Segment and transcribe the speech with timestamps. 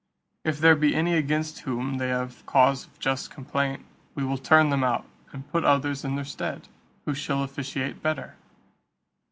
[0.43, 3.85] If there be any against whom they have cause of just complaint,
[4.15, 6.67] we will turn them out, and put others in their stead,
[7.05, 8.35] who shall officiate better.